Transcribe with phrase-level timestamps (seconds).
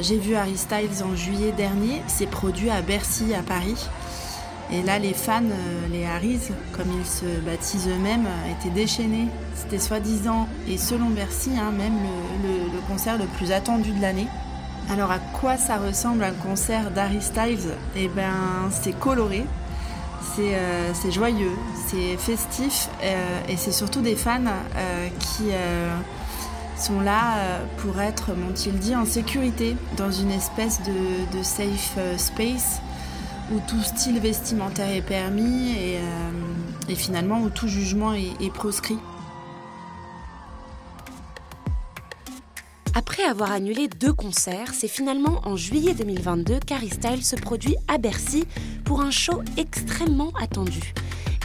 [0.00, 2.02] J'ai vu Harry Styles en juillet dernier.
[2.06, 3.88] C'est produit à Bercy, à Paris.
[4.72, 9.28] Et là, les fans, euh, les Harrys, comme ils se baptisent eux-mêmes, euh, étaient déchaînés.
[9.54, 11.94] C'était soi-disant, et selon Bercy, hein, même
[12.42, 14.26] le, concert le plus attendu de l'année.
[14.90, 17.74] Alors à quoi ça ressemble un concert d'Harry Styles?
[17.96, 19.44] Eh ben, c'est coloré,
[20.34, 21.56] c'est euh, joyeux,
[21.86, 22.88] c'est festif,
[23.48, 24.44] et c'est surtout des fans
[25.18, 25.50] qui
[26.78, 32.16] sont là euh, pour être, m'ont-ils dit, en sécurité dans une espèce de, safe euh,
[32.16, 32.80] space
[33.52, 38.98] où tout style vestimentaire est permis et, euh, finalement où tout jugement est, est proscrit.
[42.94, 47.98] Après avoir annulé deux concerts, c'est finalement en juillet 2022 qu'Harry Styles se produit à
[47.98, 48.44] Bercy
[48.84, 50.94] pour un show extrêmement attendu.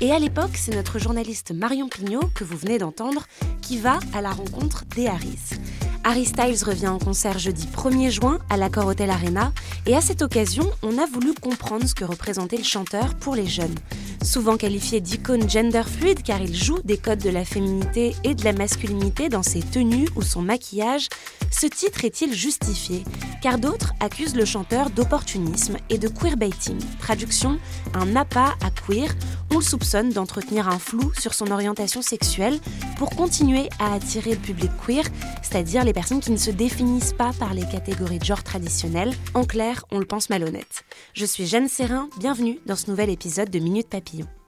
[0.04, 3.28] Et à l'époque, c'est notre journaliste Marion Pignot, que vous venez d'entendre,
[3.62, 5.60] qui va à la rencontre des Harrys.
[6.04, 9.54] Harry Styles revient en concert jeudi 1er juin à l'Accor Hotel Arena
[9.86, 13.46] et à cette occasion, on a voulu comprendre ce que représentait le chanteur pour les
[13.46, 13.76] jeunes.
[14.23, 18.44] Souvent qualifié d'icône gender fluide car il joue des codes de la féminité et de
[18.44, 21.08] la masculinité dans ses tenues ou son maquillage,
[21.50, 23.03] ce titre est-il justifié?
[23.42, 26.77] Car d'autres accusent le chanteur d'opportunisme et de queerbaiting.
[26.99, 27.59] Traduction,
[27.94, 29.14] un appât à queer.
[29.52, 32.59] On le soupçonne d'entretenir un flou sur son orientation sexuelle
[32.97, 35.03] pour continuer à attirer le public queer,
[35.42, 39.14] c'est-à-dire les personnes qui ne se définissent pas par les catégories de genre traditionnelles.
[39.33, 40.83] En clair, on le pense malhonnête.
[41.14, 44.41] Je suis Jeanne Serrin, bienvenue dans ce nouvel épisode de Minute Papillon.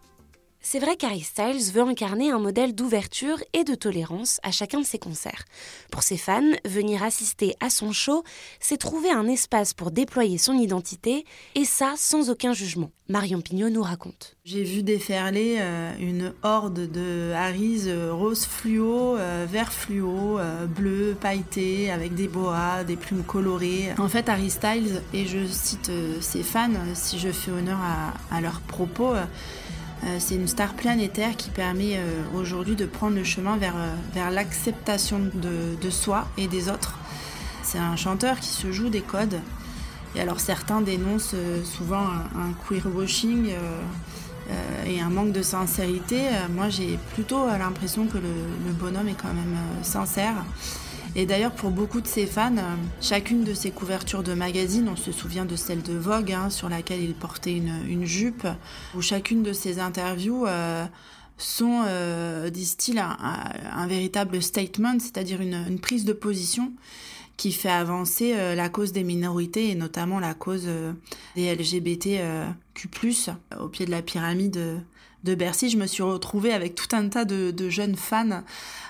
[0.65, 4.85] C'est vrai qu'Harry Styles veut incarner un modèle d'ouverture et de tolérance à chacun de
[4.85, 5.43] ses concerts.
[5.91, 8.23] Pour ses fans, venir assister à son show,
[8.61, 11.25] c'est trouver un espace pour déployer son identité,
[11.55, 12.91] et ça sans aucun jugement.
[13.09, 14.37] Marion Pignot nous raconte.
[14.45, 21.15] J'ai vu déferler euh, une horde de Harrys euh, rose fluo, euh, vert fluo, bleu,
[21.19, 23.93] pailleté, avec des boas, des plumes colorées.
[23.97, 25.91] En fait, Harry Styles, et je cite
[26.21, 27.79] ses fans, si je fais honneur
[28.31, 29.13] à, leurs propos,
[30.19, 35.19] c'est une star planétaire qui permet euh, aujourd'hui de prendre le chemin vers, euh, l'acceptation
[35.33, 36.97] de, soi et des autres.
[37.63, 39.39] C'est un chanteur qui se joue des codes.
[40.15, 43.81] Et alors certains dénoncent euh, souvent un, un queer-washing euh,
[44.49, 46.19] euh, et un manque de sincérité.
[46.19, 50.43] Euh, moi j'ai plutôt euh, l'impression que le, bonhomme est quand même euh, sincère.
[51.15, 54.95] Et d'ailleurs, pour beaucoup de ses fans, euh, chacune de ses couvertures de magazines, on
[54.95, 58.47] se souvient de celle de Vogue, hein, sur laquelle il portait une, jupe,
[58.95, 60.85] ou chacune de ses interviews euh,
[61.37, 66.71] sont, euh, disent-ils, un, véritable statement, c'est-à-dire une, prise de position
[67.37, 70.67] qui fait avancer la cause des minorités et notamment la cause
[71.35, 74.83] des LGBTQ+, au pied de la pyramide
[75.23, 75.69] de Bercy.
[75.69, 78.43] Je me suis retrouvée avec tout un tas de, jeunes fans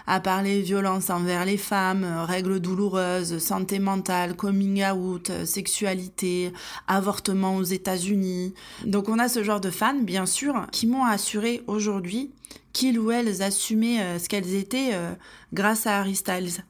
[0.08, 6.52] à parler violence envers les femmes, règles douloureuses, santé mentale, coming out, sexualité,
[6.88, 8.54] avortement aux États-Unis.
[8.86, 12.32] Donc on a ce genre de fans, bien sûr, qui m'ont assuré aujourd'hui
[12.74, 15.14] qu'ils ou elles assumaient euh, ce qu'elles étaient euh,
[15.54, 16.64] grâce à Harry Styles.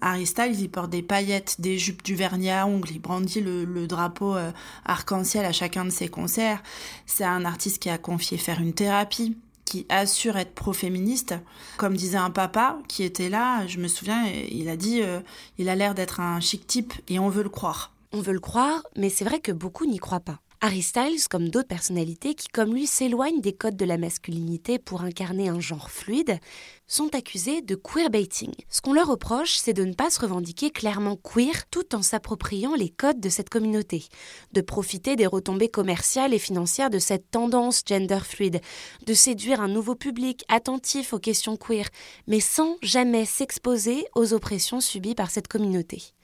[0.00, 3.86] Harry Styles, il porte des paillettes, des jupes du vernis à ongles, il brandit le,
[3.86, 4.50] drapeau euh,
[4.84, 6.62] arc-en-ciel à chacun de ses concerts.
[7.06, 11.34] C'est un artiste qui a confié faire une thérapie, qui assure être pro-féministe.
[11.76, 15.20] Comme disait un papa qui était là, je me souviens, il a dit euh,
[15.58, 17.92] il a l'air d'être un chic type et on veut le croire.
[18.12, 20.40] On veut le croire, mais c'est vrai que beaucoup n'y croient pas.
[20.64, 25.02] Harry Styles, comme d'autres personnalités qui, comme lui, s'éloignent des codes de la masculinité pour
[25.02, 26.38] incarner un genre fluide,
[26.86, 28.52] sont accusés de queerbaiting.
[28.68, 32.76] Ce qu'on leur reproche, c'est de ne pas se revendiquer clairement queer tout en s'appropriant
[32.76, 34.04] les codes de cette communauté,
[34.52, 38.60] de profiter des retombées commerciales et financières de cette tendance gender fluide,
[39.04, 41.88] de séduire un nouveau public attentif aux questions queer,
[42.28, 46.14] mais sans jamais s'exposer aux oppressions subies par cette communauté.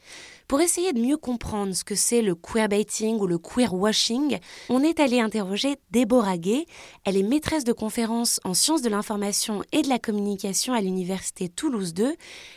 [0.48, 4.38] Pour essayer de mieux comprendre ce que c'est le queerbaiting ou le queerwashing,
[4.70, 6.64] on est allé interroger Déborah Gay.
[7.04, 11.50] Elle est maîtresse de conférences en sciences de l'information et de la communication à l'université
[11.50, 12.14] Toulouse 2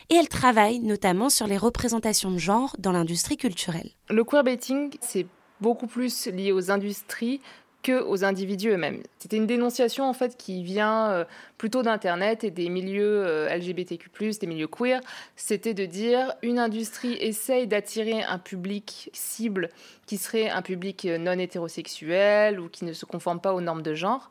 [0.10, 3.92] et elle travaille notamment sur les représentations de genre dans l'industrie culturelle.
[4.10, 5.28] Le queerbaiting, c'est
[5.60, 7.42] beaucoup plus lié aux industries
[7.84, 9.02] que aux individus eux-mêmes.
[9.20, 11.26] C'était une dénonciation en fait qui vient euh,
[11.58, 15.02] plutôt d'internet et des milieux euh, LGBTQ+, des milieux queer,
[15.36, 19.70] c'était de dire une industrie essaye d'attirer un public cible
[20.06, 23.84] qui serait un public euh, non hétérosexuel ou qui ne se conforme pas aux normes
[23.84, 24.30] de genre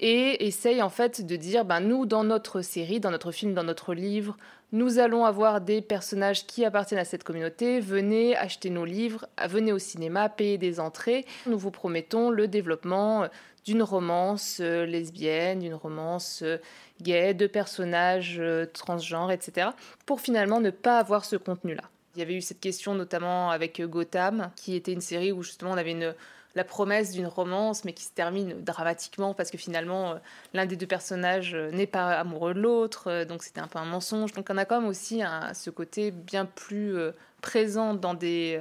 [0.00, 3.64] et essaye en fait de dire ben nous dans notre série, dans notre film, dans
[3.64, 4.36] notre livre,
[4.74, 9.72] nous allons avoir des personnages qui appartiennent à cette communauté, venez acheter nos livres, venez
[9.72, 11.26] au cinéma, payer des entrées.
[11.46, 13.28] Nous vous promettons le développement euh,
[13.64, 16.58] d'une romance euh, lesbienne, d'une romance euh,
[17.00, 18.42] gay, de personnages
[18.72, 19.68] transgenres, etc.
[20.06, 21.84] Pour finalement ne pas avoir ce contenu-là.
[22.16, 25.70] Il y avait eu cette question notamment avec Gotham, qui était une série où justement
[25.70, 26.14] on avait une
[26.54, 30.14] la promesse d'une romance, mais qui se termine dramatiquement parce que finalement euh,
[30.52, 33.78] l'un des deux personnages euh, n'est pas amoureux de l'autre, euh, donc c'était un peu
[33.78, 34.32] un mensonge.
[34.32, 35.22] Donc on a quand même aussi
[35.52, 36.96] ce côté bien plus
[37.40, 38.60] présent dans des,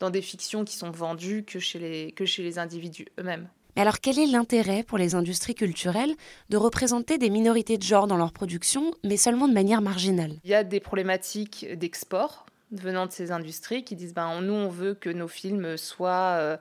[0.00, 3.48] dans des fictions qui sont vendues que chez les, que chez les individus eux-mêmes.
[3.76, 6.14] Mais alors quel est l'intérêt pour les industries culturelles
[6.48, 10.34] de représenter des minorités de genre dans leur production, mais seulement de manière marginale?
[10.44, 14.68] Il y a des problématiques d'export venant de ces industries qui disent ben, nous on
[14.68, 16.58] veut que nos films soient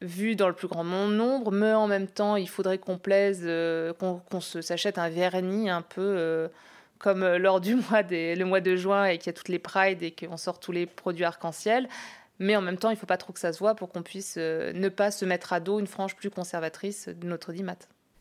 [0.00, 3.92] vu dans le plus grand nombre, mais en même temps, il faudrait qu'on plaise, euh,
[3.92, 6.48] qu'on s'achète un vernis un peu euh,
[6.98, 9.58] comme euh, lors du mois le mois de juin et qu'il y a toutes les
[9.58, 11.88] prides et qu'on sort tous les produits arc-en-ciel.
[12.38, 14.02] Mais en même temps, il ne faut pas trop que ça se voit pour qu'on
[14.02, 17.74] puisse ne pas se mettre à dos une frange plus conservatrice de notre dimat.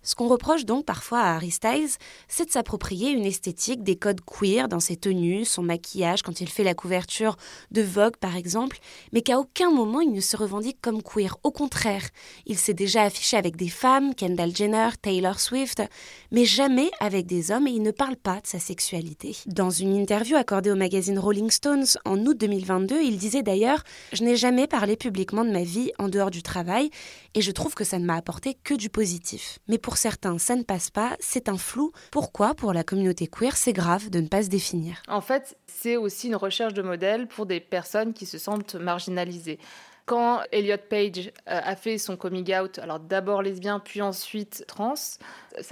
[0.07, 1.89] Ce qu'on reproche donc parfois à Harry Styles,
[2.29, 6.47] c'est de s'approprier une esthétique des codes queer dans ses tenues, son maquillage, quand il
[6.47, 7.35] fait la couverture
[7.71, 8.77] de Vogue par exemple,
[9.11, 11.35] mais qu'à aucun moment il ne se revendique comme queer.
[11.43, 12.07] Au contraire,
[12.45, 15.83] il s'est déjà affiché avec des femmes, Kendall Jenner, Taylor Swift,
[16.31, 19.35] mais jamais avec des hommes et il ne parle pas de sa sexualité.
[19.45, 23.83] Dans une interview accordée au magazine Rolling Stones en août 2022, il disait d'ailleurs
[24.13, 26.91] Je n'ai jamais parlé publiquement de ma vie en dehors du travail
[27.35, 29.59] et je trouve que ça ne m'a apporté que du positif.
[29.67, 31.91] Mais pour certains, ça ne passe pas, c'est un flou.
[32.11, 35.01] Pourquoi, pour la communauté queer, c'est grave de ne pas se définir?
[35.07, 39.59] En fait, c'est aussi une recherche de modèle pour des personnes qui se sentent marginalisées.
[40.05, 44.95] Quand Elliot Page euh, a fait son coming out, alors d'abord lesbien, puis ensuite trans,
[44.95, 45.19] ça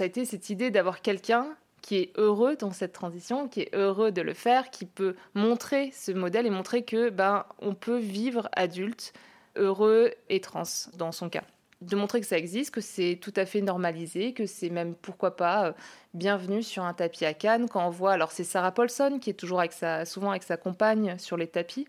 [0.00, 4.10] a été cette idée d'avoir quelqu'un qui est heureux dans cette transition, qui est heureux
[4.10, 8.48] de le faire, qui peut montrer ce modèle et montrer que ben on peut vivre
[8.52, 9.12] adulte
[9.54, 10.64] heureux et trans
[10.98, 11.44] dans son cas
[11.82, 15.36] de montrer que ça existe, que c'est tout à fait normalisé, que c'est même, pourquoi
[15.36, 15.72] pas, euh,
[16.14, 17.68] bienvenu sur un tapis à Cannes.
[17.68, 20.56] Quand on voit, alors c'est Sarah Paulson qui est toujours avec sa, souvent avec sa
[20.56, 21.86] compagne sur les tapis,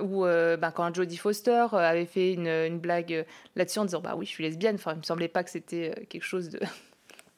[0.00, 3.24] ou euh, ben, quand Jodie Foster euh, avait fait une, blague
[3.54, 6.06] là-dessus en disant bah oui je suis lesbienne, enfin il me semblait pas que c'était
[6.08, 6.60] quelque chose de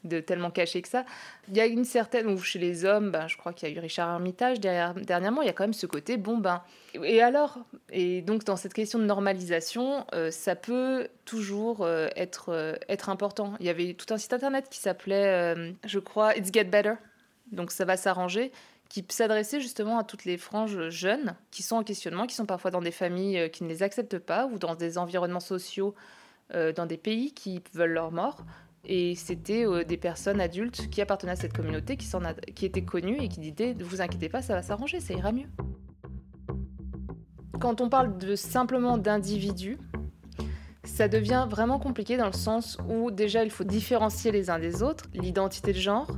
[0.05, 1.05] de tellement caché que ça.
[1.49, 3.75] Il y a une certaine, ou chez les hommes, ben, je crois qu'il y a
[3.75, 6.63] eu Richard Armitage dernièrement, il y a quand même ce côté, bon ben,
[6.95, 7.59] et alors?
[7.91, 13.09] Et donc dans cette question de normalisation, euh, ça peut toujours euh, être, euh, être
[13.09, 13.55] important.
[13.61, 16.95] Il y avait tout un site internet qui s'appelait, je crois, It's Get Better,
[17.53, 18.53] donc ça va s'arranger,
[18.89, 22.71] qui s'adressait justement à toutes les franges jeunes qui sont en questionnement, qui sont parfois
[22.71, 25.95] dans des familles qui ne les acceptent pas, ou dans des environnements sociaux,
[26.53, 28.45] dans des pays qui veulent leur mort
[28.85, 33.29] et c'était euh, des personnes adultes qui appartenaient à cette communauté, qui, étaient connues et
[33.29, 35.49] qui disaient Ne vous inquiétez pas, ça va s'arranger, ça ira mieux.
[37.61, 39.79] Quand on parle simplement d'individus,
[40.85, 44.83] ça devient vraiment compliqué dans le sens où déjà il faut différencier les uns des
[44.83, 46.11] autres l'identité de genre,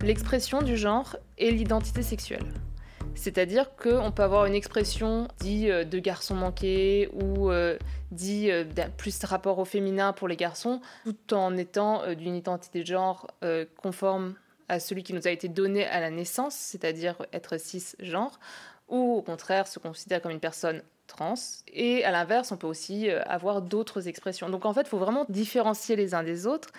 [0.00, 2.46] l'expression du genre et l'identité sexuelle.
[3.14, 7.78] C'est-à-dire qu'on peut avoir une expression dit euh, de garçon manqué ou euh,
[8.10, 8.64] dit euh,
[8.96, 13.28] plus rapport au féminin pour les garçons, tout en étant d'une identité de genre
[13.76, 14.34] conforme
[14.68, 18.38] à celui qui nous a été donné à la naissance, c'est-à-dire être cisgenre,
[18.88, 21.34] ou au contraire se considérer comme une personne trans.
[21.68, 24.48] Et à l'inverse, on peut aussi avoir d'autres expressions.
[24.48, 26.70] Donc en fait, il faut vraiment différencier les uns des autres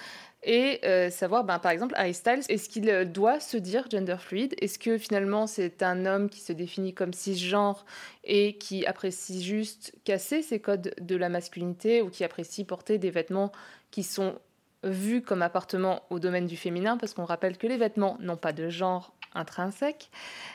[0.46, 4.18] et euh, savoir, ben, par exemple, Harry Styles, est-ce qu'il euh, doit se dire gender
[4.20, 7.84] fluid Est-ce que finalement c'est un homme qui se définit comme cisgenre
[8.24, 13.10] et qui apprécie juste casser ses codes de la masculinité ou qui apprécie porter des
[13.10, 13.52] vêtements
[13.90, 14.36] qui sont
[14.84, 16.98] vus comme appartenant au domaine du féminin?
[16.98, 20.10] Parce qu'on rappelle que les vêtements n'ont pas de genre intrinsèque.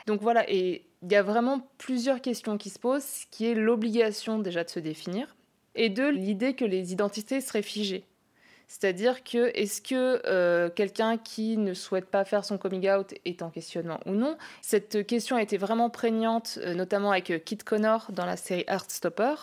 [0.07, 4.39] Donc voilà, et il y a vraiment plusieurs questions qui se posent, qui est l'obligation
[4.39, 5.35] déjà de se définir,
[5.75, 8.05] et de l'idée que les identités seraient figées.
[8.71, 13.41] C'est-à-dire que est-ce que euh, quelqu'un qui ne souhaite pas faire son coming out est
[13.41, 14.37] en questionnement ou non?
[14.61, 18.63] Cette question a été vraiment prégnante, euh, notamment avec euh, Kit Connor dans la série
[18.69, 19.33] Heartstopper,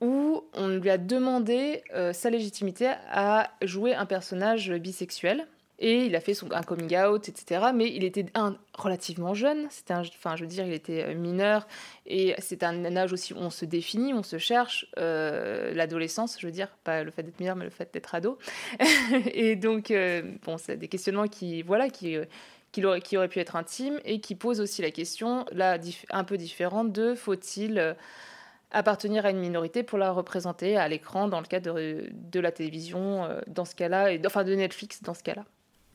[0.00, 1.82] où on lui a demandé
[2.12, 5.46] sa légitimité à jouer un personnage bisexuel.
[5.78, 7.66] Et il a fait son, un coming out, etc.
[7.74, 9.66] Mais il était un, relativement jeune.
[9.70, 11.66] C'était enfin, je veux dire, il était euh, mineur.
[12.06, 14.86] Et c'est un, âge aussi où on se définit, on se cherche.
[14.98, 18.38] Euh, l'adolescence, je veux dire, pas le fait d'être mineur, mais le fait d'être ado.
[19.32, 22.16] et donc, euh, bon, c'est des questionnements qui, voilà, qui,
[22.72, 25.78] qui, aurait, qui auraient pu être intimes et qui posent aussi la question, là,
[26.10, 27.96] un peu différente, de faut-il
[28.70, 32.50] appartenir à une minorité pour la représenter à l'écran dans le cadre de, de la
[32.50, 35.44] télévision, dans ce cas-là, enfin de Netflix dans ce cas-là.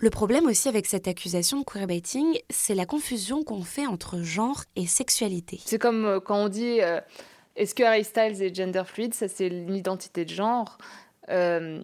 [0.01, 4.63] Le problème aussi avec cette accusation de queerbaiting, c'est la confusion qu'on fait entre genre
[4.75, 5.59] et sexualité.
[5.63, 6.99] C'est comme euh, quand on dit euh,
[7.55, 9.13] est-ce que Harry Styles est gender fluid?
[9.13, 10.79] Ça, c'est une identité de genre.
[11.29, 11.83] Euh,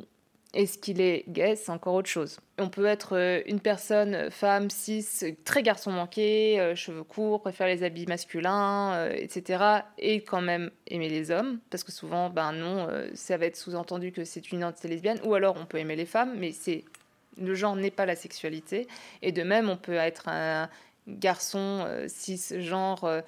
[0.55, 1.55] est-ce qu'il est gay?
[1.55, 2.39] C'est encore autre chose.
[2.57, 5.05] On peut être une personne, femme, cis,
[5.45, 9.63] très garçon manqué, cheveux courts, préfère les habits masculins, etc.
[9.99, 11.59] Et quand même aimer les hommes.
[11.69, 15.19] Parce que souvent, ben non, ça va être sous-entendu que c'est une identité lesbienne.
[15.25, 16.85] Ou alors on peut aimer les femmes, mais c'est
[17.39, 18.87] le genre n'est pas la sexualité.
[19.21, 20.69] Et de même, on peut être un
[21.07, 23.21] garçon euh, cisgenre, euh,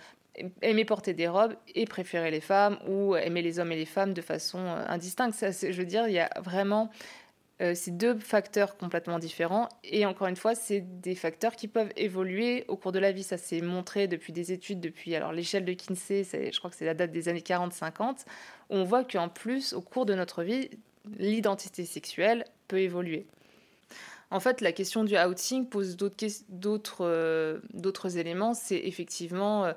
[0.62, 4.14] aimer porter des robes et préférer les femmes ou aimer les hommes et les femmes
[4.14, 5.36] de façon euh, indistincte.
[5.40, 6.90] Je veux dire, il y a vraiment
[7.74, 9.68] ces deux facteurs complètement différents.
[9.84, 13.22] Et encore une fois, c'est des facteurs qui peuvent évoluer au cours de la vie.
[13.22, 16.86] Ça s'est montré depuis des études, depuis alors l'échelle de Kinsey, je crois que c'est
[16.86, 18.24] la date des années 40-50.
[18.70, 20.70] On voit qu'en plus, au cours de notre vie,
[21.18, 23.28] l'identité sexuelle peut évoluer.
[24.32, 27.60] En fait, la question du outing pose d'autres euh,
[28.16, 28.54] éléments.
[28.54, 29.74] C'est effectivement euh,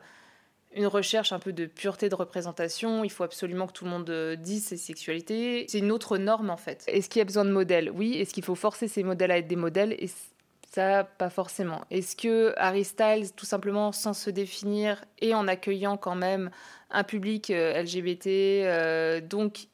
[0.74, 3.02] une recherche un peu de pureté de représentation.
[3.02, 5.64] Il faut absolument que tout le monde euh, dise ses sexualités.
[5.68, 6.84] C'est une autre norme en fait.
[6.86, 7.90] Est-ce qu'il y a besoin de modèles?
[7.90, 8.14] Oui.
[8.18, 9.94] Est-ce qu'il faut forcer ces modèles à être des modèles?
[9.98, 10.10] Et
[10.70, 11.82] ça, pas forcément.
[11.90, 16.50] Est-ce que Harry Styles, tout simplement sans se définir et en accueillant quand même
[16.90, 19.68] un public LGBT, donc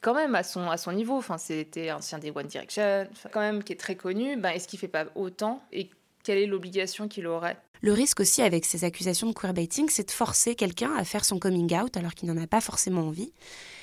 [0.00, 3.62] quand même à son, à son niveau, enfin, c'était ancien des One Direction, quand même
[3.62, 5.90] qui est très connu, ben, est-ce qu'il fait pas autant et
[6.24, 7.56] quelle est l'obligation qu'il aurait?
[7.80, 11.38] Le risque aussi avec ces accusations de queerbaiting, c'est de forcer quelqu'un à faire son
[11.38, 13.32] coming out alors qu'il n'en a pas forcément envie.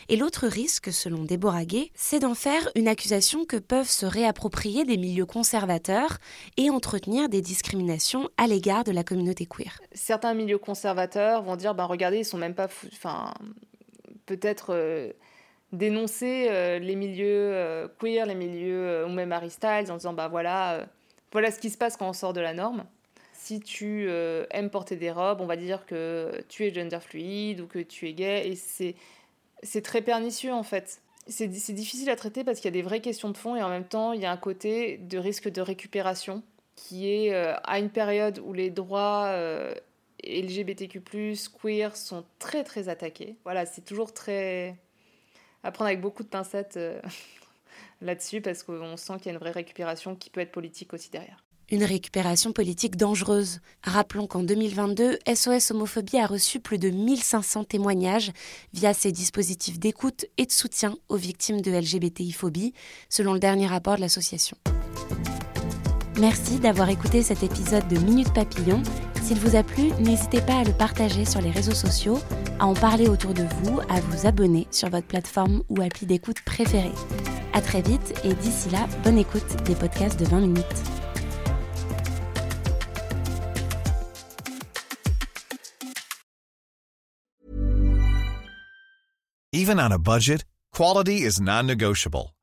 [0.09, 4.83] Et l'autre risque, selon Déborah Gay, c'est d'en faire une accusation que peuvent se réapproprier
[4.83, 6.17] des milieux conservateurs
[6.57, 9.79] et entretenir des discriminations à l'égard de la communauté queer.
[9.93, 12.67] Certains milieux conservateurs vont dire, ben regardez, ils sont même pas...
[12.93, 13.33] Enfin,
[14.25, 14.73] peut-être...
[14.73, 15.13] Euh,
[15.71, 20.13] dénoncer euh, les milieux euh, queer, les milieux, euh, ou même Harry Styles, en disant
[20.13, 20.87] bah voilà,
[21.31, 22.85] voilà ce qui se passe quand on sort de la norme.
[23.33, 27.67] Si tu aimes porter des robes, on va dire que tu es gender fluide ou
[27.67, 28.95] que tu es gay, et c'est,
[29.61, 31.01] c'est très pernicieux en fait.
[31.27, 33.61] C'est, c'est difficile à traiter parce qu'il y a des vraies questions de fond et
[33.61, 36.41] en même temps il y a un côté de risque de récupération
[36.75, 39.31] qui est à une période où les droits
[40.23, 41.01] LGBTQ+,
[41.61, 43.35] queer sont très très attaqués.
[43.43, 44.75] Voilà, c'est toujours très
[45.65, 47.01] à prendre avec beaucoup de pincettes euh,
[48.01, 51.09] là-dessus parce qu'on sent qu'il y a une vraie récupération qui peut être politique aussi
[51.09, 51.43] derrière.
[51.71, 53.59] Une récupération politique dangereuse.
[53.83, 58.31] Rappelons qu'en 2022, SOS Homophobie a reçu plus de 1500 témoignages
[58.71, 62.73] via ses dispositifs d'écoute et de soutien aux victimes de LGBTI-phobie,
[63.09, 64.57] selon le dernier rapport de l'association.
[66.19, 68.83] Merci d'avoir écouté cet épisode de Minute Papillon.
[69.25, 72.19] S'il vous a plu, n'hésitez pas à le partager sur les réseaux sociaux,
[72.59, 76.41] à en parler autour de vous, à vous abonner sur votre plateforme ou appli d'écoute
[76.45, 76.91] préférée.
[77.51, 80.63] À très vite et d'ici là, bonne écoute des podcasts de 20 minutes.
[89.51, 92.35] Even on a budget, quality is non-negotiable.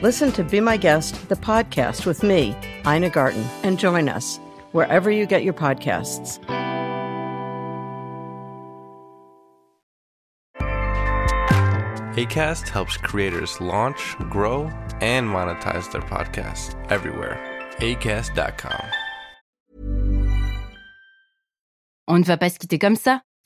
[0.00, 2.54] Listen to Be My Guest, the podcast with me,
[2.86, 4.38] Ina Garten, and join us
[4.70, 6.38] wherever you get your podcasts.
[12.14, 17.36] ACAST helps creators launch, grow, and monetize their podcasts everywhere.
[17.78, 18.82] ACAST.com.
[22.06, 23.20] On ne va pas se quitter comme ça.